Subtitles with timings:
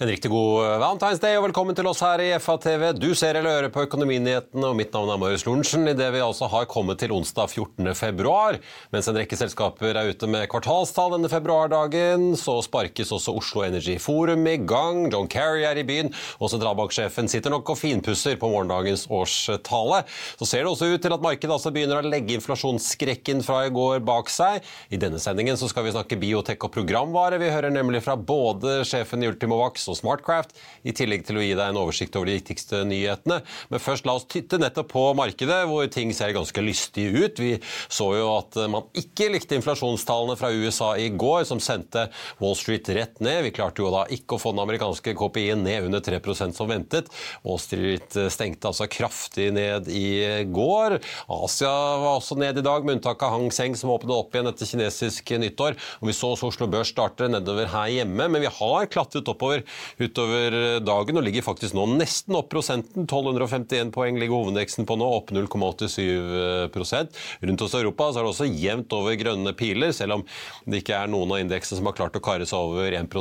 [0.00, 2.86] En riktig god eh, Valentine's Day og velkommen til oss her i FA-TV.
[2.96, 5.82] Du ser eller hører på Økonominyhetene, og mitt navn er Marius Lorentzen.
[5.90, 7.90] Idet vi altså har kommet til onsdag 14.
[7.98, 8.56] februar.
[8.94, 13.98] Mens en rekke selskaper er ute med kvartalstall denne februardagen, så sparkes også Oslo Energy
[14.00, 15.02] Forum i gang.
[15.12, 16.08] John Kerry er i byen,
[16.40, 20.00] og sentralbanksjefen sitter nok og finpusser på morgendagens årstale.
[20.40, 23.76] Så ser det også ut til at markedet altså begynner å legge inflasjonsskrekken fra i
[23.76, 24.64] går bak seg.
[24.88, 27.42] I denne sendingen så skal vi snakke biotek og programvare.
[27.44, 30.54] Vi hører nemlig fra både sjefen i Ultimovax og Smartcraft,
[30.86, 33.40] i tillegg til å gi deg en oversikt over de viktigste nyhetene.
[33.70, 37.42] Men først la oss titte nettopp på markedet, hvor ting ser ganske lystige ut.
[37.42, 37.52] Vi
[37.90, 42.08] så jo at man ikke likte inflasjonstallene fra USA i går, som sendte
[42.40, 43.42] Wall Street rett ned.
[43.46, 47.10] Vi klarte jo da ikke å få den amerikanske KPI-en ned under 3% som ventet.
[47.46, 50.98] Wall Street stengte altså kraftig ned i går.
[51.30, 54.50] Asia var også ned i dag, med unntak av Hang Seng, som åpnet opp igjen
[54.50, 55.78] etter kinesisk nyttår.
[56.00, 59.64] Og Vi så Oslo Børs starte nedover her hjemme, men vi har klatret oppover
[60.00, 63.06] utover dagen og ligger faktisk nå nesten opp prosenten.
[63.06, 68.48] 1251 poeng ligger hovedveksten på nå, opp 0,87% Rundt i Europa så er det også
[68.48, 70.24] jevnt over grønne piler, selv om
[70.66, 73.16] det ikke er noen av indeksene som har klart å kare seg over 1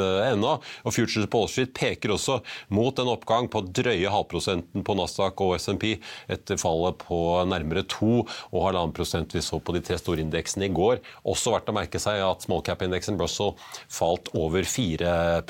[0.00, 0.56] eh, ennå.
[0.84, 2.40] Og Futures på Wall peker også
[2.76, 5.94] mot en oppgang på drøye halvprosenten på Nasdaq og SMP
[6.30, 10.68] etter fallet på nærmere 2 og halvannen prosent vi så på de tre store indeksene
[10.68, 11.00] i går.
[11.28, 13.56] Også verdt å merke seg at small cap-indeksen Brussel
[13.90, 15.40] falt over 4 Eh,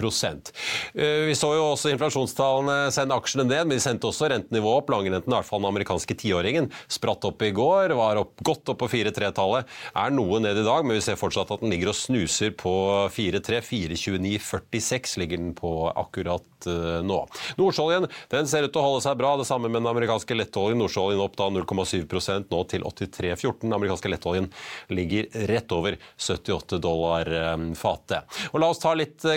[0.95, 4.93] vi så jo også inflasjonstallene sende aksjene ned, men de sendte også rentenivået opp.
[4.95, 8.81] Langrenten, i hvert fall den amerikanske tiåringen, spratt opp i går, var opp, godt opp
[8.83, 9.69] på 4-3-tallet.
[9.99, 12.75] Er noe ned i dag, men vi ser fortsatt at den ligger og snuser på
[13.15, 13.61] 4-3.
[13.67, 17.21] 4-29-46 ligger den på akkurat uh, nå.
[17.61, 19.35] Nordsjøoljen den ser ut til å holde seg bra.
[19.41, 20.81] Det samme med den amerikanske lettoljen.
[20.81, 23.61] Nordsjøoljen opp da 0,7% nå til 83,14.
[23.67, 24.51] Den amerikanske lettoljen
[24.93, 28.41] ligger rett over 78 dollar um, fatet.
[28.53, 29.37] Og La oss ta litt uh,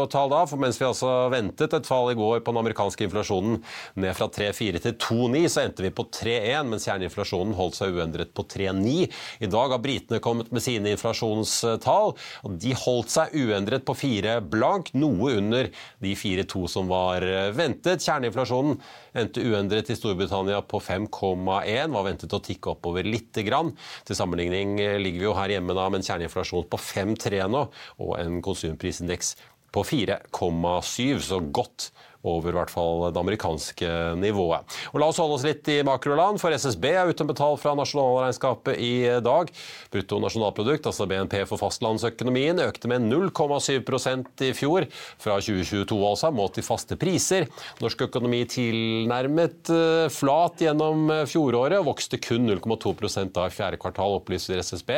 [0.00, 3.60] makrotall da, for mens vi altså ventet et fall i går på den amerikanske inflasjonen
[4.00, 8.32] ned fra 3,4 til 2,9, så endte vi på 3,1, mens kjerneinflasjonen holdt seg uendret
[8.34, 9.08] på 3,9.
[9.40, 14.38] I dag har britene kommet med sine inflasjonstall, og de holdt seg uendret på 4
[14.50, 17.24] blank, noe under de 4,2 som var
[17.56, 18.04] ventet.
[18.04, 18.78] Kjerneinflasjonen
[19.20, 23.74] endte uendret i Storbritannia på 5,1, var ventet å tikke oppover lite grann.
[24.08, 27.66] Til sammenligning ligger vi jo her hjemme da med en kjerneinflasjon på 5,3 nå,
[28.00, 29.34] og en konsumprisindeks
[29.72, 31.90] på 4,7, så godt
[32.26, 33.88] over hvert fall det amerikanske
[34.20, 34.78] nivået.
[34.92, 38.76] Og La oss holde oss litt i makroland, for SSB er uten betalt fra nasjonalregnskapet
[38.76, 38.92] i
[39.24, 39.48] dag.
[39.92, 44.88] Brutto nasjonalprodukt, altså BNP for fastlandsøkonomien, økte med 0,7% i fjor,
[45.20, 47.48] fra 2022 altså, målt i faste priser.
[47.80, 52.92] Norsk økonomi tilnærmet uh, flat gjennom eh, fjoråret, og vokste kun 0,2
[53.32, 54.92] da i fjerde kvartal, opplyser SSB.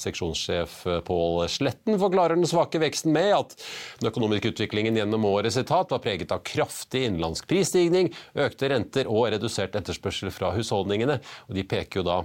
[0.00, 3.56] Seksjonssjef eh, Pål Sletten forklarer den svake veksten med at
[4.00, 9.06] den økonomiske utviklingen gjennom året sitat, var preget av kraftig kraftig innenlandsk prisstigning, økte renter
[9.08, 11.20] og redusert etterspørsel fra husholdningene.
[11.48, 12.24] Og De peker jo da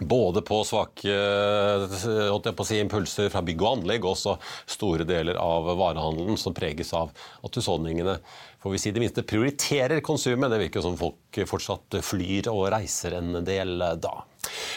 [0.00, 1.14] både på svake
[2.64, 7.12] si, impulser fra bygg og anlegg, og også store deler av varehandelen som preges av
[7.44, 8.18] at husholdningene
[8.62, 10.50] får vi si det minste prioriterer konsumet.
[10.50, 14.22] Det virker som folk fortsatt flyr og reiser en del da.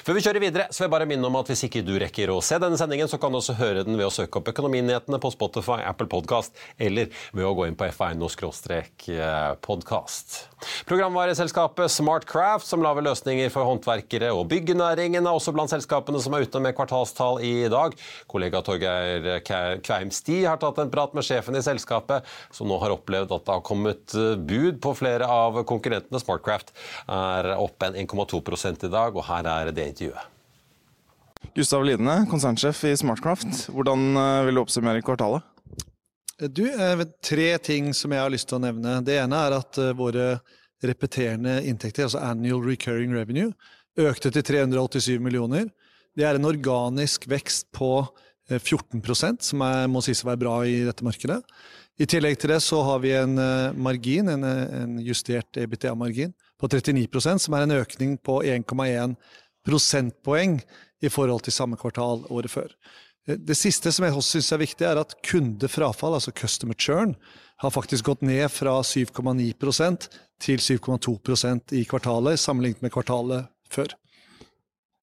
[0.05, 2.29] Før vi kjører videre, så vil jeg bare minne om at hvis ikke du rekker
[2.29, 5.17] å se denne sendingen, så kan du også høre den ved å søke opp Økonominyhetene
[5.21, 10.27] på Spotify, Apple Podcast eller ved å gå inn på f1.no-podkast.
[10.85, 16.41] Programvareselskapet Smartcraft, som lager løsninger for håndverkere og byggenæringen, er også blant selskapene som er
[16.45, 17.89] ute med kvartalstall i dag.
[18.29, 19.41] Kollega Torgeir
[19.85, 22.21] Kveim Sti har tatt en prat med sjefen i selskapet,
[22.53, 24.13] som nå har opplevd at det har kommet
[24.45, 26.21] bud på flere av konkurrentene.
[26.21, 26.69] Smartcraft
[27.09, 30.31] er opp en 1,2 i dag, og her er er det intervjuet.
[31.55, 33.67] Gustav Lidene, konsernsjef i Smartcraft.
[33.71, 35.45] Hvordan eh, vil du oppsummere kvartalet?
[36.51, 38.97] Du, eh, tre ting som jeg har lyst til å nevne.
[39.07, 40.39] Det ene er at eh, våre
[40.83, 43.53] repeterende inntekter, altså annual recurring revenue,
[43.95, 45.69] økte til 387 millioner.
[46.15, 48.03] Det er en organisk vekst på
[48.51, 51.39] 14% som er, må sies å være bra i dette markedet.
[51.97, 53.39] I tillegg til det så har vi en
[53.79, 59.15] margin, en, en justert EBTA-margin, på 39% som er en økning på 1,1
[59.65, 60.59] prosentpoeng
[61.03, 62.71] i forhold til samme kvartal året før.
[63.25, 67.15] Det siste som jeg også syns er viktig, er at kundefrafall, altså customer churn,
[67.63, 70.09] har faktisk gått ned fra 7,9%
[70.45, 73.95] til 7,2% i kvartalet, sammenlignet med kvartalet før.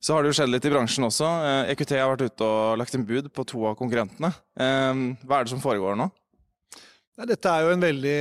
[0.02, 1.28] Så har det jo skjedd litt i bransjen også.
[1.70, 4.32] EQT har vært ute og lagt inn bud på to av konkurrentene.
[4.58, 6.08] Hva er det som foregår nå?
[7.12, 8.20] Dette er jo en veldig,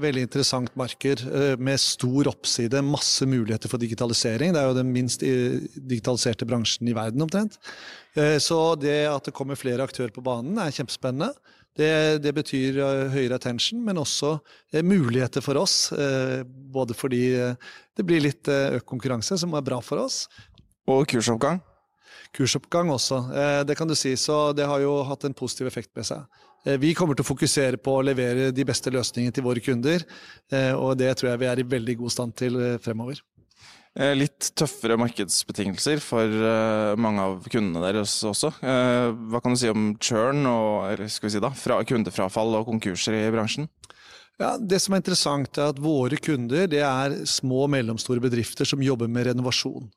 [0.00, 1.20] veldig, interessant marker
[1.60, 4.54] med stor oppside, masse muligheter for digitalisering.
[4.54, 7.58] Det er jo den minst digitaliserte bransjen i verden omtrent.
[8.40, 11.28] Så det at det kommer flere aktører på banen er kjempespennende.
[11.76, 12.78] Det, det betyr
[13.12, 14.38] høyere attention, men også
[14.80, 15.92] muligheter for oss.
[16.72, 20.24] Både fordi det blir litt økt konkurranse, som er bra for oss,
[20.88, 21.60] og kursoppgang?
[22.32, 23.20] Kursoppgang også,
[23.68, 24.16] det kan du si.
[24.16, 26.24] Så det har jo hatt en positiv effekt med seg.
[26.62, 30.04] Vi kommer til å fokusere på å levere de beste løsningene til våre kunder,
[30.78, 33.18] og det tror jeg vi er i veldig god stand til fremover.
[34.16, 36.36] Litt tøffere markedsbetingelser for
[37.02, 38.52] mange av kundene deres også.
[38.62, 42.70] Hva kan du si om churn og eller skal vi si da, fra kundefrafall og
[42.70, 43.66] konkurser i bransjen?
[44.40, 48.70] Ja, det som er interessant er at våre kunder det er små og mellomstore bedrifter
[48.70, 49.90] som jobber med renovasjon.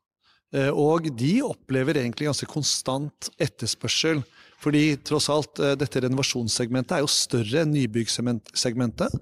[0.75, 4.21] Og de opplever egentlig ganske konstant etterspørsel.
[4.63, 9.18] Fordi tross alt, dette renovasjonssegmentet er jo større enn nybyggsegmentet.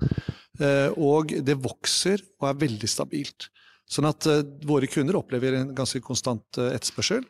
[1.02, 3.50] Og det vokser og er veldig stabilt.
[3.90, 4.28] Sånn at
[4.66, 7.26] våre kunder opplever en ganske konstant etterspørsel.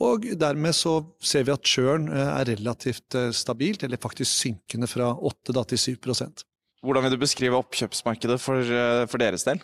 [0.00, 5.52] Og dermed så ser vi at churn er relativt stabilt, eller faktisk synkende fra 8
[5.74, 6.46] til 7%.
[6.80, 8.64] Hvordan vil du beskrive oppkjøpsmarkedet for,
[9.12, 9.60] for deres del?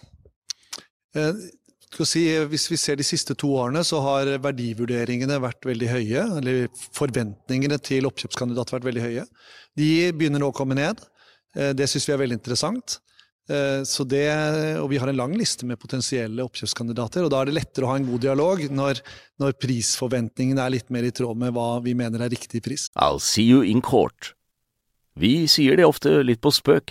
[1.94, 6.25] Si, hvis vi ser de siste to årene, så har verdivurderingene vært veldig høye.
[6.41, 6.67] Eller
[6.97, 9.27] forventningene til oppkjøpskandidater vært veldig høye.
[9.79, 11.00] De begynner nå å komme ned.
[11.55, 12.99] Det syns vi er veldig interessant.
[13.87, 14.27] Så det,
[14.83, 17.93] og vi har en lang liste med potensielle oppkjøpskandidater, og da er det lettere å
[17.93, 19.00] ha en god dialog når,
[19.38, 22.88] når prisforventningene er litt mer i tråd med hva vi mener er riktig pris.
[22.99, 24.33] I'll see you in court.
[25.15, 26.91] Vi sier det ofte litt på spøk,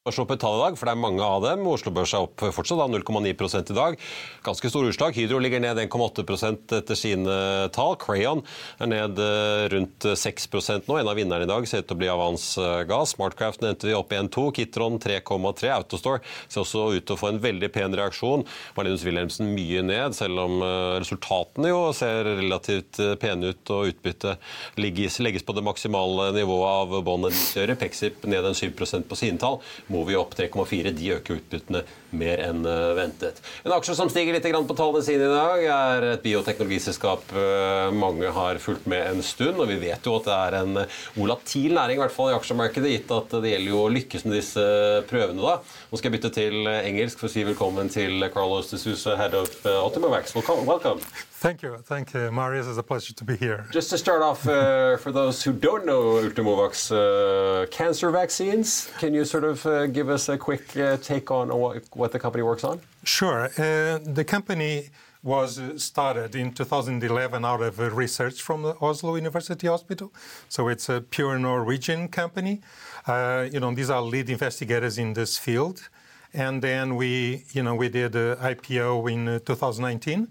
[0.00, 1.66] Børs opp tall i dag, for det er mange av dem.
[1.68, 3.98] Oslo Børs er opp fortsatt, 0,9 i dag.
[4.46, 5.12] Ganske store utslag.
[5.12, 7.34] Hydro ligger ned 1,8% etter sine
[7.76, 7.98] tall.
[8.00, 8.40] Crayon
[8.80, 10.96] er ned eh, rundt 6% nå.
[10.96, 13.12] En av vinnerne i dag ser ut til å bli Avans eh, Gass.
[13.12, 14.46] Smartcraft nevnte vi opp 1,2.
[14.56, 15.68] Kitron 3,3.
[15.74, 18.46] Autostore ser også ut til å få en veldig pen reaksjon.
[18.78, 24.80] Marlinus Wilhelmsen mye ned, selv om eh, resultatene jo ser relativt pene ut og utbyttet
[24.80, 27.44] legges på det maksimale nivået av båndet.
[27.84, 29.60] Pexip ned en 7% på sine tall.
[29.90, 30.92] Movi opp 3,4.
[30.96, 31.82] De øker utbyttene
[32.16, 33.40] mer enn eh, ventet.
[33.64, 38.30] En aksje som stiger litt på tallene sine i dag, er et bioteknologiselskap eh, mange
[38.34, 39.60] har fulgt med en stund.
[39.60, 40.82] Og vi vet jo at det er en
[41.16, 44.38] volatil næring, i hvert fall i aksjemarkedet, gitt at det gjelder jo å lykkes med
[44.40, 44.66] disse
[45.10, 45.42] prøvene.
[45.42, 45.58] da.
[45.90, 49.36] Nå skal jeg bytte til engelsk for å si velkommen til Carlos de Suse, head
[49.38, 50.36] of Ultimavax.
[50.36, 51.29] Welcome.
[51.40, 51.78] Thank you.
[51.78, 52.66] Thank you, Marius.
[52.66, 53.64] It's a pleasure to be here.
[53.72, 59.14] Just to start off, uh, for those who don't know Ultimovax, uh, cancer vaccines, can
[59.14, 62.42] you sort of uh, give us a quick uh, take on what, what, the company
[62.42, 62.78] works on?
[63.04, 63.44] Sure.
[63.56, 64.90] Uh, the company
[65.22, 70.12] was uh, started in 2011 out of research from the Oslo University Hospital.
[70.50, 72.60] So it's a pure Norwegian company.
[73.08, 75.88] you know, these are lead investigators in this field.
[76.34, 80.28] And then we, you know, we did an IPO in 2019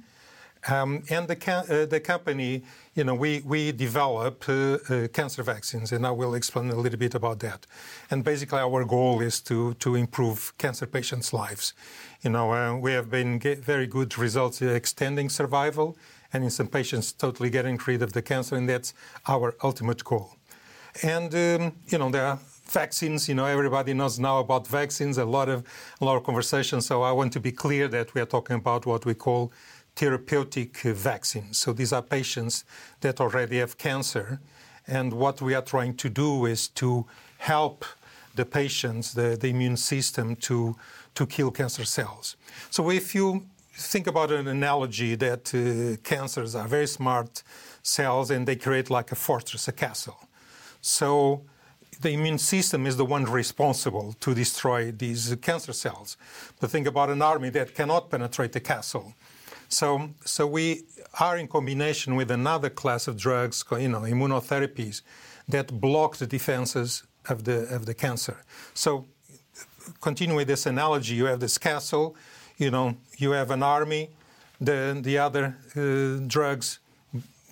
[0.68, 2.64] um, and the, uh, the, company,
[2.94, 7.00] you know, we, we develop uh, uh, cancer vaccines, and I will explain a little
[7.00, 7.66] bit about that.
[8.12, 11.74] And basically, our goal is to, to improve cancer patients' lives.
[12.22, 15.98] You know, uh, we have been very good results extending survival,
[16.34, 18.94] and in some patients, totally getting rid of the cancer, and that's
[19.28, 20.36] our ultimate goal.
[21.04, 22.40] And, um, you know, there are
[22.70, 23.28] vaccines.
[23.28, 25.18] You know, everybody knows now about vaccines.
[25.18, 25.64] A lot of
[26.02, 26.82] a lot of conversation.
[26.82, 29.52] So I want to be clear that we are talking about what we call
[30.00, 30.72] therapeutic
[31.12, 31.58] vaccines.
[31.58, 32.66] So these are patients
[33.02, 34.40] that already have cancer,
[34.88, 37.06] and what we are trying to do is to
[37.38, 37.86] help
[38.36, 40.76] the patients, the, the immune system, to
[41.16, 42.38] to kill cancer cells.
[42.70, 47.44] So if you think about an analogy that uh, cancers are very smart
[47.84, 50.18] cells and they create like a fortress, a castle.
[50.82, 51.42] So
[52.02, 56.18] the immune system is the one responsible to destroy these cancer cells.
[56.60, 59.14] But think about an army that cannot penetrate the castle.
[59.70, 60.84] So, so we
[61.20, 65.04] are in combination with another class of drugs, you know, immunotherapies,
[65.48, 68.38] that block the defenses of the of the cancer.
[68.74, 69.06] So,
[70.02, 71.16] continue with this analogy.
[71.16, 72.16] You have this castle,
[72.58, 74.10] you know, you have an army.
[74.60, 76.80] The the other uh, drugs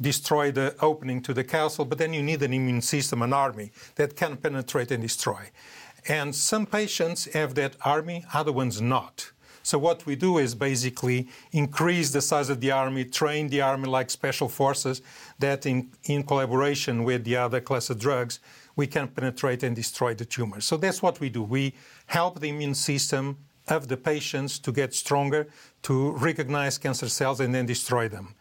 [0.02, 3.72] destroy the opening to the castle, but then you need an immune system, an army
[3.96, 5.50] that can penetrate and destroy.
[6.08, 9.32] And some patients have that army, other ones not.
[9.68, 13.90] So what we do is basically increase the size of the army, train the army
[13.90, 15.02] like special forces
[15.40, 18.40] that in, in collaboration with the other class of drugs,
[18.78, 20.62] we can penetrate and destroy the tumor.
[20.62, 21.44] So that's what we do.
[21.44, 21.74] We
[22.06, 25.50] help the immune system of the patients to get stronger,
[25.82, 28.36] to recognize cancer cells and then destroy them.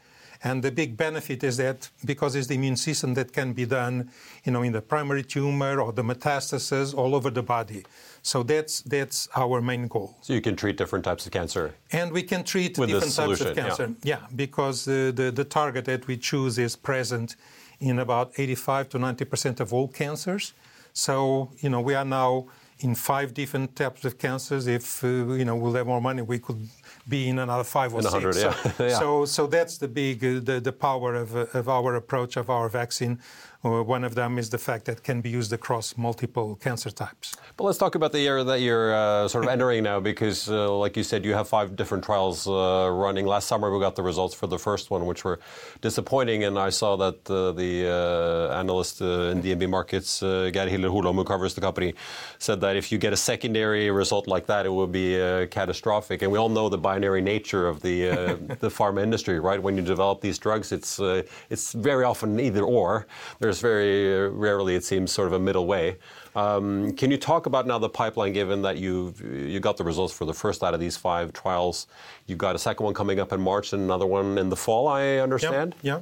[0.47, 4.11] And the big benefit is that because it's the immune system that can be done,
[4.45, 7.83] you know, in the primary tumor or the metastases all over the body.
[8.23, 10.09] So that's that's our main goal.
[10.21, 11.75] So you can treat different types of cancer.
[11.91, 13.87] And we can treat With different this types of cancer.
[14.13, 17.35] Yeah, because the, the, the target that we choose is present
[17.81, 20.53] in about 85 to 90 percent of all cancers.
[20.93, 22.47] So you know we are now
[22.81, 24.67] in five different types of cancers.
[24.67, 26.69] If uh, you know we'll have more money, we could
[27.09, 28.11] be in another five or yeah.
[28.11, 28.55] So,
[28.85, 28.99] Yeah.
[28.99, 32.51] so so that's the big uh, the, the power of, uh, of our approach of
[32.51, 33.19] our vaccine.
[33.63, 37.37] One of them is the fact that it can be used across multiple cancer types.
[37.57, 40.73] But let's talk about the year that you're uh, sort of entering now, because, uh,
[40.77, 43.27] like you said, you have five different trials uh, running.
[43.27, 45.41] Last summer, we got the results for the first one, which were
[45.81, 50.69] disappointing, and I saw that uh, the uh, analyst uh, in DNB Markets, uh, Geir
[50.69, 51.95] Hiller Holom, who covers the company,
[52.39, 56.23] said that if you get a secondary result like that, it will be uh, catastrophic.
[56.23, 59.63] And we all know the binary nature of the uh, the pharma industry, right?
[59.63, 63.07] When you develop these drugs, it's uh, it's very often either or.
[63.39, 65.97] There's very uh, rarely, it seems, sort of a middle way.
[66.35, 70.13] Um, can you talk about now the pipeline, given that you you got the results
[70.13, 71.87] for the first out of these five trials?
[72.27, 74.89] You got a second one coming up in March and another one in the fall,
[74.89, 75.75] I understand.
[75.83, 76.01] Yeah.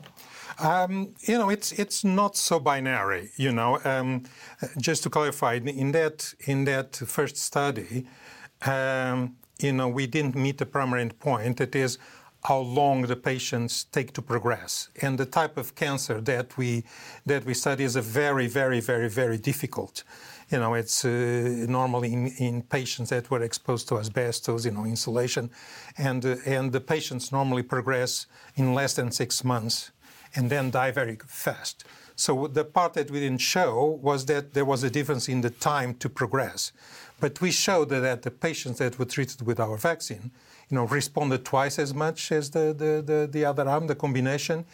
[0.59, 3.31] Um, you know, it's it's not so binary.
[3.37, 4.25] You know, um,
[4.79, 8.07] just to clarify, in that in that first study,
[8.67, 11.61] um, you know, we didn't meet the primary endpoint.
[11.61, 11.99] It is
[12.45, 16.85] how long the patients take to progress, and the type of cancer that we
[17.27, 20.05] that we study is a very, very, very, very difficult.
[20.51, 24.85] You know, it's uh, normally in, in patients that were exposed to asbestos, you know,
[24.85, 25.51] insulation,
[25.97, 29.91] and uh, and the patients normally progress in less than six months
[30.35, 31.85] and then die very fast.
[32.17, 35.51] So the part that we didn't show was that there was a difference in the
[35.51, 36.73] time to progress.
[37.21, 40.31] But we showed that the patients that were treated with our vaccine,
[40.71, 44.65] you know, responded twice as much as the, the, the, the other arm, the combination,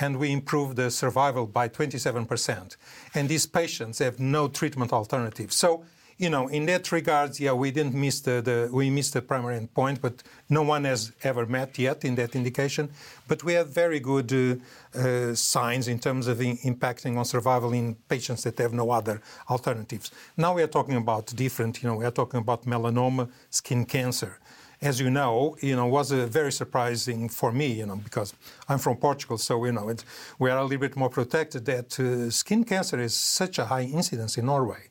[0.00, 2.76] and we improved the survival by 27%.
[3.14, 5.52] And these patients have no treatment alternative.
[5.52, 5.84] So
[6.20, 9.58] you know, in that regards, yeah, we didn't miss the, the we missed the primary
[9.58, 12.90] endpoint, but no one has ever met yet in that indication.
[13.26, 17.72] But we have very good uh, uh, signs in terms of in, impacting on survival
[17.72, 20.10] in patients that have no other alternatives.
[20.36, 24.38] Now we are talking about different, you know, we are talking about melanoma, skin cancer.
[24.82, 28.32] As you know, you know, was uh, very surprising for me, you know, because
[28.66, 30.04] I'm from Portugal, so you know, it,
[30.38, 31.66] we are a little bit more protected.
[31.66, 34.88] That uh, skin cancer is such a high incidence in Norway.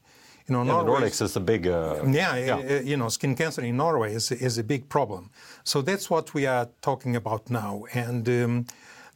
[0.47, 1.65] You know, Yeah, the Norway- Nordics is a big.
[1.65, 5.31] Uh, yeah, uh, you know, skin cancer in Norway is, is a big problem.
[5.63, 7.85] So that's what we are talking about now.
[7.93, 8.65] And um,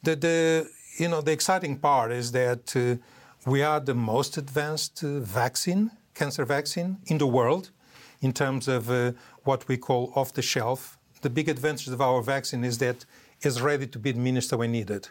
[0.02, 2.96] the, the, you know, the exciting part is that uh,
[3.46, 7.70] we are the most advanced uh, vaccine, cancer vaccine in the world
[8.24, 9.12] in terms of uh,
[9.44, 10.98] what we call off the shelf.
[11.22, 13.06] The big advantage of our vaccine is that
[13.42, 15.10] it's ready to be administered when needed.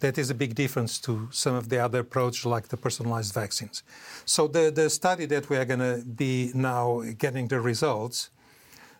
[0.00, 3.82] That is a big difference to some of the other approaches like the personalized vaccines.
[4.24, 8.30] So the, the study that we are going to be now getting the results,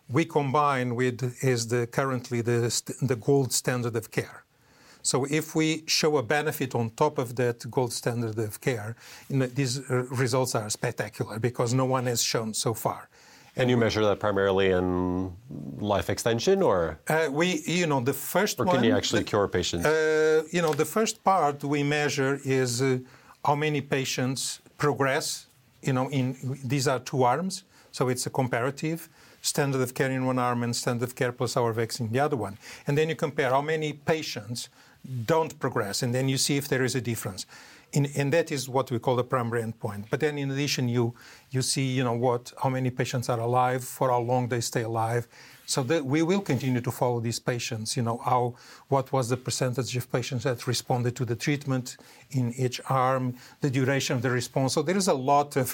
[0.09, 2.59] we combine with is the currently the,
[3.01, 4.43] the gold standard of care.
[5.01, 8.97] So if we show a benefit on top of that gold standard of care,
[9.29, 13.07] you know, these uh, results are spectacular because no one has shown so far.
[13.59, 15.31] And you measure that primarily in
[15.79, 17.47] life extension, or, Uh, we,
[17.79, 18.75] you know, the first or one.
[18.75, 19.85] can you actually cure patients?
[19.85, 22.97] Uh, you know, the first part we measure is uh,
[23.47, 25.47] how many patients progress
[25.81, 29.09] you know, in these are two arms, so it's a comparative
[29.41, 32.19] standard of care in one arm and standard of care plus our vaccine in the
[32.19, 32.57] other one.
[32.87, 34.69] And then you compare how many patients
[35.25, 37.45] don't progress, and then you see if there is a difference.
[37.93, 40.09] And that is what we call the primary endpoint.
[40.11, 41.15] But then, in addition, you
[41.49, 44.83] you see, you know, what how many patients are alive, for how long they stay
[44.83, 45.27] alive.
[45.65, 47.97] So that we will continue to follow these patients.
[47.97, 48.55] You know, how
[48.89, 51.97] what was the percentage of patients that responded to the treatment
[52.31, 54.73] in each arm, the duration of the response.
[54.73, 55.67] So there is a lot of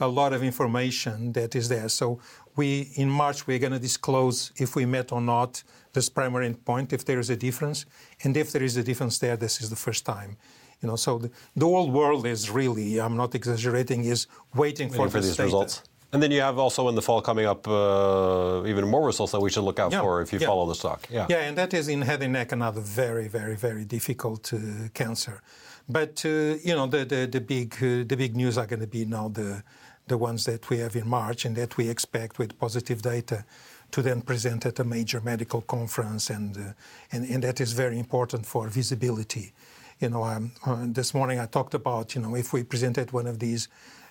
[0.00, 1.88] a lot of information that is there.
[1.90, 2.18] So
[2.56, 6.92] we in March we're going to disclose if we met or not this primary endpoint,
[6.92, 7.84] if there is a difference,
[8.22, 10.36] and if there is a difference there, this is the first time.
[10.82, 14.88] You know, so the, the whole world is really, I'm not exaggerating, is waiting, waiting
[14.90, 15.44] for, for these data.
[15.44, 15.82] results.
[16.12, 19.40] And then you have also in the fall coming up uh, even more results that
[19.40, 20.46] we should look out Yeah, for if you yeah.
[20.46, 21.06] follow the stock.
[21.10, 21.26] Yeah.
[21.28, 24.58] Yeah, and that is in head and neck, another very, very, very difficult uh,
[24.94, 25.42] cancer.
[25.86, 28.86] But uh, you know, the the, the big uh, the big news are going to
[28.86, 29.62] be now the
[30.06, 33.44] the ones that we have in March and that we expect with positive data
[33.90, 36.72] to then present at a major medical conference, and uh,
[37.12, 39.52] and, and that is very important for visibility.
[40.00, 43.12] You know, um, uh, this morning I talked about you know if we present at
[43.12, 43.68] one of these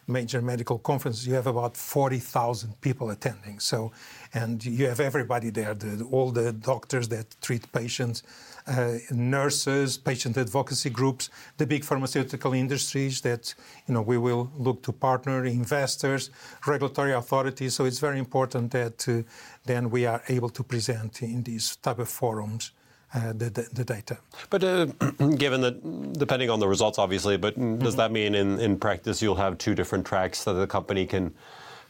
[0.08, 3.60] major medical conferences, you have about 40,000 people attending.
[3.60, 3.92] So,
[4.34, 8.24] and you have everybody there, the, all the doctors that treat patients,
[8.68, 13.54] uh, nurses, patient advocacy groups, the big pharmaceutical industries that,
[13.88, 16.30] you know, we will look to partner, investors,
[16.66, 17.76] regulatory authorities.
[17.76, 19.24] So it's very important that uh,
[19.66, 22.72] then we are able to present in these type of forums
[23.14, 24.18] uh, the, the, the data.
[24.50, 24.86] But uh,
[25.38, 27.80] given that, depending on the results, obviously, but Mm-hmm.
[27.80, 31.34] does that mean in, in practice you'll have two different tracks that the company can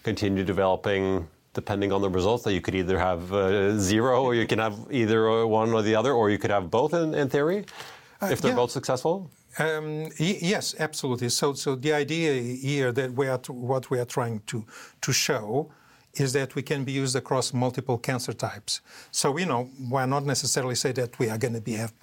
[0.03, 2.43] continue developing depending on the results?
[2.43, 5.95] That you could either have uh, zero or you can have either one or the
[5.95, 7.65] other, or you could have both in, in theory
[8.21, 8.55] if they're yeah.
[8.55, 9.29] both successful?
[9.59, 11.29] Um, y- yes, absolutely.
[11.29, 14.65] So, so the idea here that we are t- what we are trying to
[15.01, 15.71] to show
[16.19, 18.81] is that we can be used across multiple cancer types.
[19.11, 21.93] So, you know, we're not necessarily say that we are going to be have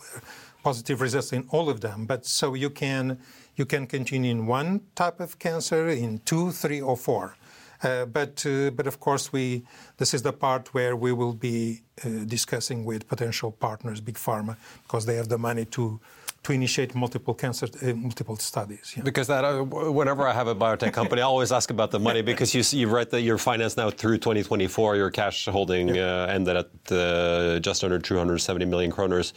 [0.63, 3.19] positive results in all of them, but so you can
[3.57, 7.37] you can continue in one type of cancer, in two, three, or four.
[7.83, 9.63] Uh, but uh, but of course we
[9.99, 14.57] this is the part where we will be uh, discussing with potential partners, big pharma,
[14.85, 16.01] because they have the money to
[16.45, 18.95] to initiate multiple cancer uh, multiple studies.
[18.97, 19.03] yeah.
[19.03, 22.23] Because that, uh, whenever I have a biotech company, I always ask about the money
[22.31, 24.97] because you you write that you're financed now through 2024.
[24.97, 29.33] Your cash holding uh, ended at uh, just under 270 million kroners,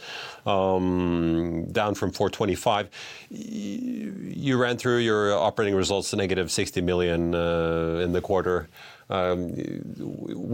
[0.46, 2.90] um, down from 425.
[3.30, 8.68] You ran through your operating results, negative 60 million uh, in the quarter.
[9.10, 9.48] Um,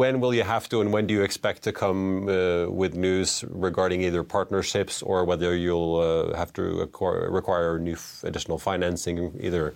[0.01, 3.45] when will you have to, and when do you expect to come uh, with news
[3.49, 9.75] regarding either partnerships or whether you'll uh, have to require new additional financing, either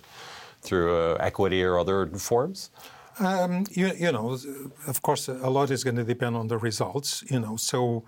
[0.61, 2.69] through uh, equity or other forms?
[3.19, 4.37] Um, you, know,
[4.87, 7.21] of course, a lot is going to depend on the results.
[7.29, 8.05] You know, so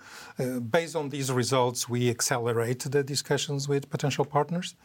[0.69, 4.75] based on these results, we accelerate the discussions with potential partners.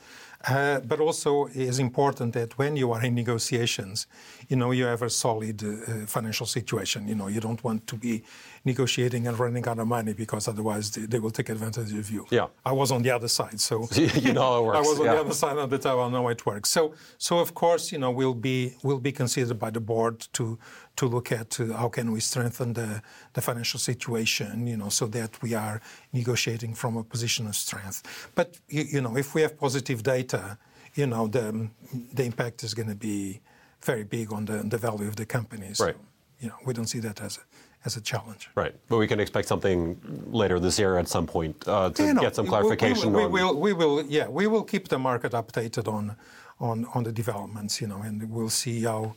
[0.49, 4.07] Uh, but also, it is important that when you are in negotiations,
[4.49, 7.09] you know, you have a solid uh, financial situation.
[7.09, 8.23] You know, you don't want to be
[8.65, 12.27] negotiating and running out of money because otherwise they, they will take advantage of you.
[12.31, 12.47] Yeah.
[12.65, 15.07] I was on the other side, so You know how it works, I was on
[15.07, 15.15] yeah.
[15.15, 16.03] the other side of the table.
[16.03, 16.71] I know how it works.
[16.71, 20.59] So, so of course, you know, we'll be will be considered by the board to
[20.97, 25.07] to look at uh, how can we strengthen the the financial situation, you know, so
[25.07, 25.81] that we are
[26.13, 28.03] negotiating from a position of strength.
[28.35, 30.59] But you, you know, if we have positive data,
[30.95, 31.69] you know, the
[32.15, 33.41] the impact is going to be
[33.83, 35.75] very big on the the value of the company.
[35.75, 35.97] So, Right.
[36.41, 37.41] You know, we don't see that as a
[37.87, 38.51] as a challenge.
[38.57, 39.97] Right, but we can expect something
[40.33, 43.13] later this year at some point uh, to You know, get some we- we- clarification
[43.13, 43.33] We, on.
[43.33, 46.17] will, we will, yeah, we will keep the market updated on,
[46.59, 49.15] on, on the developments, you know, and we'll see how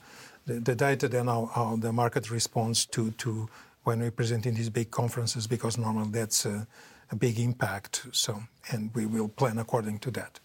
[0.50, 3.48] the, the data then how, how the market responds to, to
[3.84, 6.68] when we present in these big conferences, because normally that's a,
[7.12, 8.08] a big impact.
[8.12, 10.40] So, and we will plan according to that.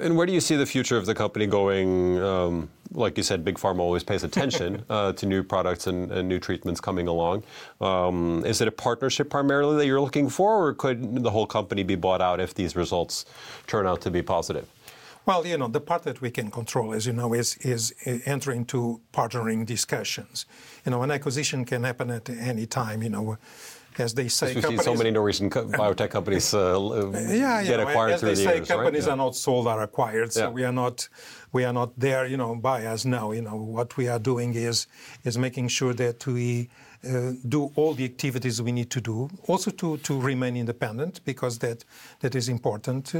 [0.00, 2.20] And where do you see the future of the company going?
[2.20, 6.28] Um, like you said, Big Pharma always pays attention uh, to new products and, and
[6.28, 7.42] new treatments coming along.
[7.80, 11.82] Um, is it a partnership primarily that you're looking for, or could the whole company
[11.82, 13.26] be bought out if these results
[13.66, 14.68] turn out to be positive?
[15.30, 17.94] Well, you know, the part that we can control, as you know, is is
[18.34, 20.44] enter into partnering discussions.
[20.84, 23.00] You know, an acquisition can happen at any time.
[23.04, 23.38] You know,
[23.98, 26.60] as they say, We've seen so many Norwegian co- biotech companies uh,
[27.44, 29.12] yeah, you get know, acquired as through they the say, years, companies right?
[29.12, 30.32] are not sold, are acquired.
[30.32, 30.50] So Yeah.
[30.58, 31.08] we are not,
[31.52, 33.30] we are not there, you know, by us now.
[33.36, 34.88] You know, what we are doing is
[35.28, 36.68] is making sure that we
[37.02, 41.58] uh, do all the activities we need to do, also to, to remain independent because
[41.58, 41.84] that
[42.20, 43.14] that is important.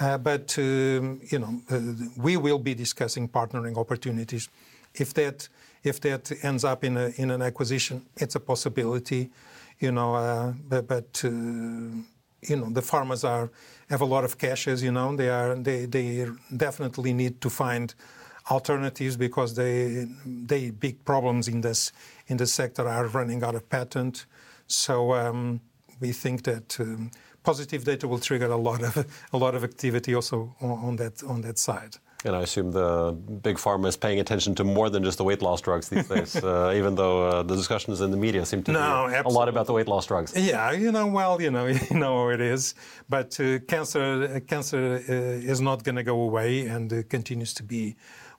[0.00, 1.80] Uh, but um, you know, uh,
[2.16, 4.48] we will be discussing partnering opportunities.
[4.94, 5.48] If that
[5.82, 9.30] if that ends up in a in an acquisition, it's a possibility.
[9.78, 13.50] You know, uh, but, but uh, you know the farmers are
[13.90, 15.14] have a lot of cash, as you know.
[15.14, 17.94] They are they they definitely need to find
[18.50, 21.92] alternatives because they they big problems in this
[22.28, 24.26] in the sector are running out of patent.
[24.66, 25.60] So um,
[26.00, 27.10] we think that um,
[27.42, 31.22] positive data will trigger a lot of a lot of activity also on, on that
[31.22, 31.96] on that side.
[32.24, 35.42] And I assume the big pharma is paying attention to more than just the weight
[35.42, 38.72] loss drugs these days, uh, even though uh, the discussions in the media seem to
[38.72, 39.32] no, be absolutely.
[39.32, 40.32] a lot about the weight loss drugs.
[40.34, 42.74] Yeah, you know, well, you know, you know how it is.
[43.08, 47.54] But uh, cancer, uh, cancer uh, is not going to go away and uh, continues
[47.54, 47.96] to be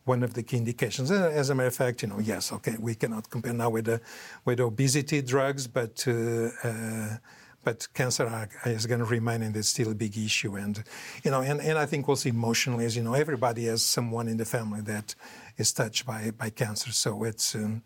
[0.08, 1.12] one of the key indications.
[1.12, 4.02] As a matter of fact, you know, yes, okay, we cannot compare now with the
[4.46, 7.18] with obesity drugs, but uh, uh,
[7.64, 10.56] but cancer is going to remain, and it's still a big issue.
[10.56, 10.82] And
[11.24, 14.38] you know, and, and I think also emotionally, as you know, everybody has someone in
[14.38, 15.16] the family that
[15.58, 16.92] is touched by by cancer.
[16.92, 17.84] So it's um,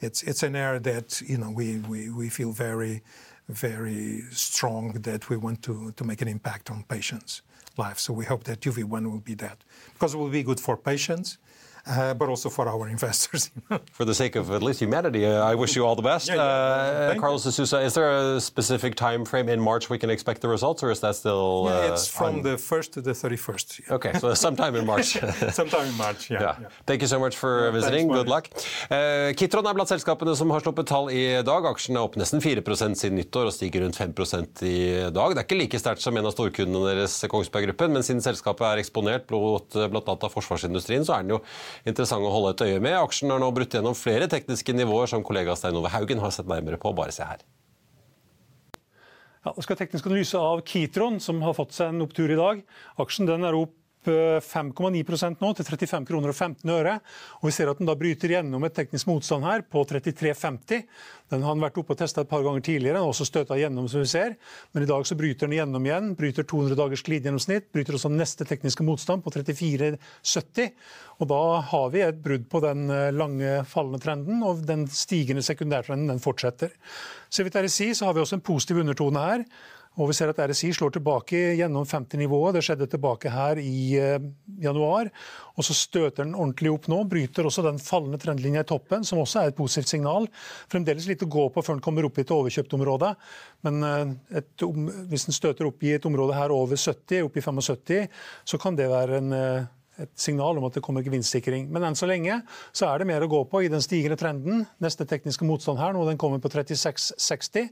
[0.00, 3.02] it's it's an area that you know we we, we feel very
[3.48, 7.42] very strong that we want to to make an impact on patients'
[7.78, 8.02] lives.
[8.02, 9.58] So we hope that UV1 will be that
[9.94, 11.38] because it will be good for patients
[11.86, 13.50] uh, but also for our investors.
[13.92, 16.28] for the sake of at least humanity, uh, I wish you all the best.
[16.28, 17.12] Yeah, yeah.
[17.14, 20.40] Uh, Carlos de Sousa, is there a specific time frame in March we can expect
[20.40, 21.66] the results, or is that still?
[21.66, 22.42] Yeah, uh, it's from on...
[22.42, 23.80] the 1st to the 31st.
[23.80, 23.94] Yeah.
[23.94, 25.18] Okay, so sometime in March.
[25.50, 26.56] sometime in March, yeah.
[26.86, 28.08] Thank you so much for visiting.
[28.08, 28.48] Good luck.
[28.90, 31.66] Uh, Kitron er blant selskapene som har sluppet tall i dag.
[31.72, 34.78] Aksjene er opp nesten 4% siden nyttår og stiger rundt 5% i
[35.10, 35.34] dag.
[35.34, 38.66] Det er ikke like sterkt som en av storkundene deres, Kongsberg Gruppen, men siden selskapet
[38.68, 41.40] er eksponert annet av forsvarsindustrien, så er den jo
[41.84, 42.98] interessant å holde et øye med.
[43.00, 46.50] Aksjen har nå brutt gjennom flere tekniske nivåer som kollega Stein Ove Haugen har sett
[46.50, 46.94] nærmere på.
[46.96, 47.44] Bare se her.
[49.42, 52.60] Ja, det skal teknisk analyse av Kitron, som har fått seg en opptur i dag.
[53.02, 53.74] Aksjen den er opp
[54.08, 56.98] 5,9% nå, til 35 kroner og 15 øre.
[57.40, 60.82] Og vi ser at den da bryter gjennom et teknisk motstand her på 33,50.
[61.32, 63.56] Den har den vært oppe og testa et par ganger tidligere, den har også støta
[63.56, 64.34] gjennom, som vi ser.
[64.74, 66.12] Men i dag så bryter den gjennom igjen.
[66.18, 67.70] Bryter 200 dagers glidegjennomsnitt.
[67.72, 70.72] Bryter også neste tekniske motstand på 34,70.
[71.22, 75.44] Og da har vi et brudd på den eh, lange fallende trenden, og den stigende
[75.46, 76.74] sekundærtrenden den fortsetter.
[77.32, 79.46] Så vidt jeg vil si, så har vi også en positiv undertone her.
[80.00, 82.54] Og vi ser at RSI slår tilbake gjennom 50-nivået.
[82.56, 84.24] Det skjedde tilbake her i eh,
[84.62, 85.10] januar.
[85.52, 87.02] Og så støter den ordentlig opp nå.
[87.10, 90.30] Bryter også den fallende trendlinja i toppen, som også er et positivt signal.
[90.72, 93.12] Fremdeles litt å gå på før den kommer opp i et overkjøpt område.
[93.68, 94.66] Men eh, et,
[95.12, 98.08] hvis den støter opp i et område her over 70, opp i 75,
[98.48, 99.70] så kan det være en eh,
[100.02, 101.68] et signal om at det kommer gevinstsikring.
[101.72, 102.40] Men enn så lenge
[102.74, 104.64] så er det mer å gå på i den stigende trenden.
[104.82, 107.70] Neste tekniske motstand her nå, den kommer på 36,60.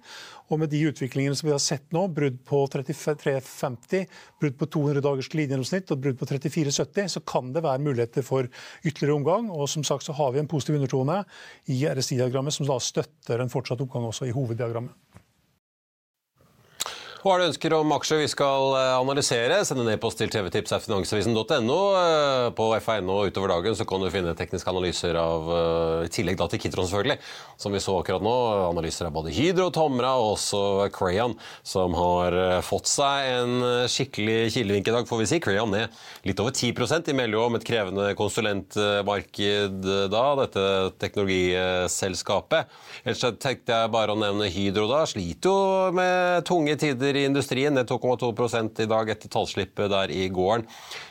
[0.51, 4.07] Og med de utviklingene som vi har sett nå, brudd på 33,50,
[4.43, 8.49] brudd på 200 dagers glidegjennomsnitt og brudd på 34,70, så kan det være muligheter for
[8.85, 9.51] ytterligere omgang.
[9.55, 11.23] Og som sagt så har vi en positiv undertone
[11.71, 15.10] i RSI-diagrammet som da støtter en fortsatt oppgang også i hoveddiagrammet.
[17.21, 19.59] Hva er det ønsker om aksjer vi skal eh, analysere?
[19.69, 21.81] Send en e-post til tvtips.finansavisen.no.
[21.99, 26.39] Eh, på FA.no utover dagen så kan du finne tekniske analyser av eh, i tillegg
[26.41, 27.19] da til Kitron, selvfølgelig,
[27.61, 28.33] som vi så akkurat nå.
[28.71, 30.63] Analyser av både Hydro, Tomra og også
[30.97, 35.43] Crayon, som har fått seg en skikkelig kilevink i dag, får vi si.
[35.45, 40.65] Crayon ned litt over 10 De melder jo om et krevende konsulentmarked da, dette
[41.05, 42.73] teknologiselskapet.
[43.05, 45.05] Ellers tenkte jeg bare å nevne Hydro da.
[45.11, 50.29] Sliter jo med tunge tider i industrien, ned 2,2 i dag etter tallslippet der i
[50.29, 50.69] gården.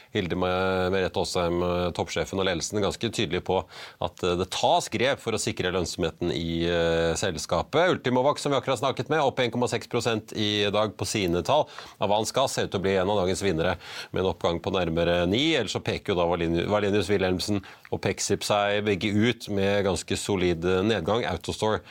[0.09, 1.61] Hilde Merete Aasheim,
[1.93, 3.59] toppsjefen og ledelsen, ganske tydelig på
[4.01, 7.93] at eh, det tas grep for å sikre lønnsomheten i uh, selskapet.
[7.93, 11.67] Ultimovac, som vi akkurat snakket med, opp 1,6 i dag på sine tall.
[12.01, 13.77] Avans Gass ser ut til å bli en av dagens vinnere
[14.09, 15.45] med en oppgang på nærmere 9.
[15.61, 16.29] Ellers så peker jo da
[16.73, 17.61] Valenius Wilhelmsen
[17.93, 21.27] og Pexip seg begge ut med ganske solid nedgang.
[21.29, 21.83] Autostore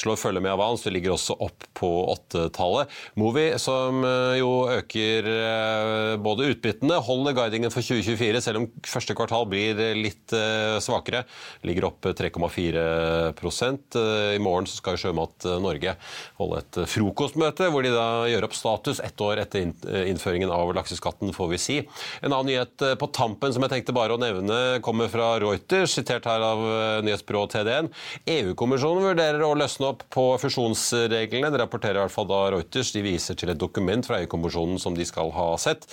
[0.00, 0.84] slår følge med Avans.
[0.84, 2.92] Det ligger også opp på åttetallet.
[3.20, 9.16] Movi, som eh, jo øker eh, både utbyttene, holder guidingen for 2024, selv om første
[9.16, 11.24] kvartal blir litt eh, svakere.
[11.66, 13.98] Ligger opp 3,4%
[14.36, 15.96] I morgen skal Sjømat Norge
[16.38, 19.66] holde et frokostmøte hvor de da gjør opp status ett år etter
[20.06, 21.78] innføringen av lakseskatten, får vi si.
[22.22, 26.28] En annen nyhet på tampen som jeg tenkte bare å nevne, kommer fra Reuters, sitert
[26.28, 26.62] her av
[27.06, 27.90] nyhetsbyrået TDN.
[28.36, 31.50] EU-kommisjonen vurderer å løsne opp på fusjonsreglene.
[31.52, 32.92] Det rapporterer i hvert fall da Reuters.
[32.94, 35.88] De viser til et dokument fra EU-kommisjonen som de skal ha sett.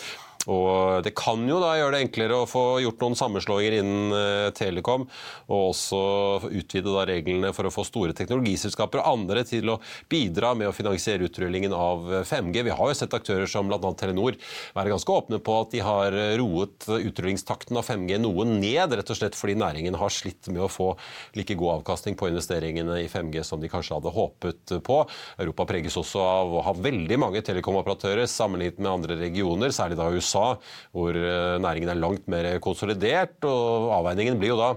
[0.52, 4.50] Og det kan jo da gjøre det enklere å få gjort noen sammenslåinger innen eh,
[4.56, 5.06] Telekom,
[5.48, 6.02] og også
[6.50, 9.78] utvide da reglene for å få store teknologiselskaper og andre til å
[10.12, 12.66] bidra med å finansiere utrullingen av 5G.
[12.68, 13.80] Vi har jo sett aktører som bl.a.
[14.00, 14.36] Telenor
[14.76, 19.20] være ganske åpne på at de har roet utrullingstakten av 5G noe ned, rett og
[19.20, 20.92] slett fordi næringen har slitt med å få
[21.38, 25.00] like god avkastning på investeringene i 5G som de kanskje hadde håpet på.
[25.40, 30.12] Europa preges også av å ha veldig mange telekomoperatører sammenlignet med andre regioner, særlig da
[30.12, 30.58] USA USA,
[30.92, 33.38] hvor eh, næringen er langt mer konsolidert.
[33.46, 34.74] og Avveiningen blir jo da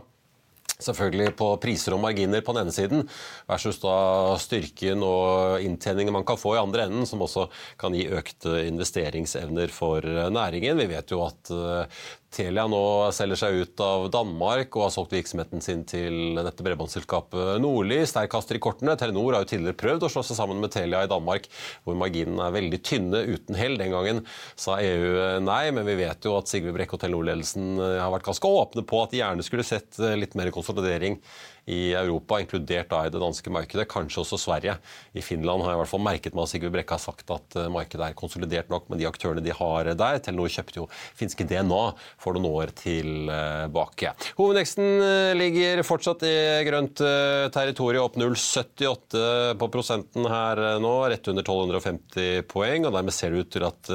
[0.82, 3.06] selvfølgelig på priser og marginer på den ene siden,
[3.48, 3.96] versus da
[4.42, 7.48] styrken og inntjeningen man kan få i andre enden, som også
[7.80, 10.78] kan gi økte investeringsevner for eh, næringen.
[10.82, 12.04] Vi vet jo at eh,
[12.36, 12.80] Telia nå
[13.16, 18.02] selger seg ut av Danmark og har solgt virksomheten sin til dette bredbåndsselskapet Nordli.
[18.08, 18.96] Sterk kaster i kortene.
[18.98, 21.46] Telenor har jo tidligere prøvd å slå seg sammen med Telia i Danmark,
[21.86, 23.78] hvor marginene er veldig tynne uten hell.
[23.80, 24.22] Den gangen
[24.58, 28.52] sa EU nei, men vi vet jo at Sigve Brekke og Telenor-ledelsen har vært ganske
[28.60, 31.20] åpne på at de gjerne skulle sett litt mer konsolidering
[31.66, 34.76] i Europa, inkludert da i det danske markedet, kanskje også Sverige.
[35.18, 37.56] I Finland har jeg i hvert fall merket meg at Sigurd Brekke har sagt at
[37.58, 40.20] eh, markedet er konsolidert nok med de aktørene de har der.
[40.22, 40.86] Telenor kjøpte jo
[41.18, 41.80] finske DNA
[42.22, 44.12] for noen år tilbake.
[44.38, 46.36] Hovedveksten eh, ligger fortsatt i
[46.68, 52.86] grønt eh, territorium, opp 0,78 på prosenten her nå, rett under 1250 poeng.
[52.86, 53.90] og Dermed ser det ut til at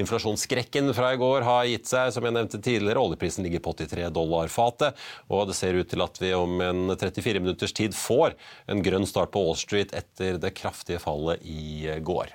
[0.00, 3.02] inflasjonsskrekken fra i går har gitt seg, som jeg nevnte tidligere.
[3.02, 4.96] Oljeprisen ligger på 83 dollar fatet,
[5.28, 8.34] og det ser ut til at vi om en 30 34 minutters tid får
[8.70, 12.32] en grønn start på Wall Street etter det kraftige fallet i går.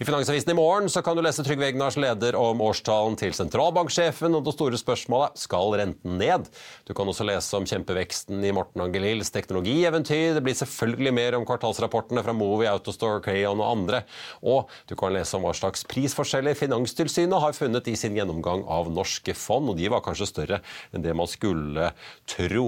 [0.00, 4.46] I Finansavisen i morgen kan du lese Trygve Egnars leder om årstalen til sentralbanksjefen og
[4.46, 6.48] det store spørsmålet skal renten ned.
[6.88, 10.36] Du kan også lese om kjempeveksten i Morten Angelils teknologieventyr.
[10.36, 14.02] Det blir selvfølgelig mer om kvartalsrapportene fra Movi, Autostore, Crayon og andre.
[14.42, 18.90] Og du kan lese om hva slags prisforskjeller Finanstilsynet har funnet i sin gjennomgang av
[18.92, 20.62] norske fond, og de var kanskje større
[20.94, 21.92] enn det man skulle
[22.28, 22.66] tro.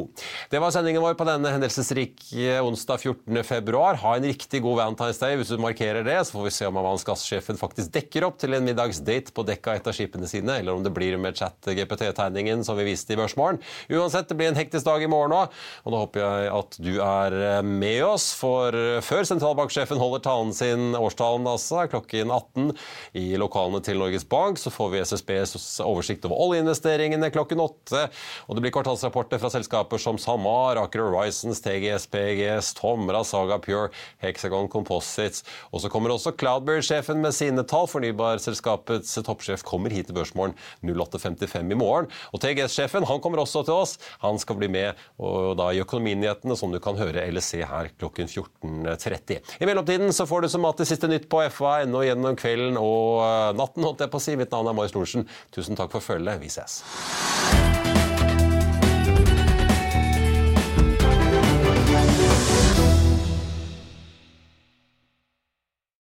[0.52, 2.20] Det var sendingen vår på denne en hendelsesrik
[2.62, 3.80] onsdag 14.2.
[4.02, 6.16] Ha en riktig god Valentine's Day hvis du markerer det.
[6.26, 9.76] Så får vi se om Avans Gass-sjefen faktisk dekker opp til en middagsdate på dekka
[9.78, 13.60] et av skipene sine, eller om det blir med chat-GPT-tegningen som vi viste i Børsmorgen.
[13.88, 16.92] Uansett, det blir en hektisk dag i morgen òg, og da håper jeg at du
[17.04, 18.30] er med oss.
[18.38, 22.72] For før sentralbanksjefen holder talen sin, årstalen altså, klokken 18
[23.18, 28.04] i lokalene til Norges Bank, så får vi SSBs oversikt over oljeinvesteringene klokken 8,
[28.48, 33.58] og det blir kvartalsrapporter fra selskaper som SalMar, Aker Horizon, Horizons, TGS, PGS, Tomra, Saga
[33.58, 35.44] Pure, Hexagon Composites.
[35.72, 37.88] Og så kommer også Cloudberry-sjefen med sine tall.
[37.88, 42.08] Fornybarselskapets toppsjef kommer hit til Børsmorgen 08.55 i morgen.
[42.32, 43.96] Og TGS-sjefen han kommer også til oss.
[44.24, 47.90] Han skal bli med og da i Økonominyhetene, som du kan høre eller se her
[47.98, 49.42] klokken 14.30.
[49.60, 53.86] I mellomtiden så får du som alltid siste nytt på FA.no gjennom kvelden og natten,
[53.86, 54.38] holdt jeg på å si.
[54.38, 55.28] Mitt navn er Marius Lorentzen.
[55.54, 56.42] Tusen takk for følget.
[56.42, 56.82] Vi ses.